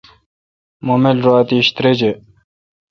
[0.85, 2.11] مہ مل رو اتیش تریجہ۔